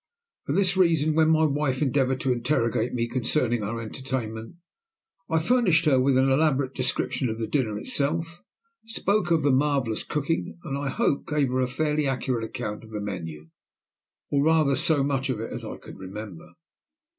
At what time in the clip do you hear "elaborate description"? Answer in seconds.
6.27-7.29